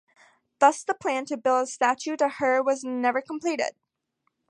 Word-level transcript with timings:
Thus 0.57 0.83
the 0.83 0.95
plan 0.95 1.25
to 1.25 1.37
build 1.37 1.67
a 1.67 1.67
statue 1.67 2.17
to 2.17 2.27
her 2.27 2.63
was 2.63 2.83
never 2.83 3.21
completed. 3.21 3.75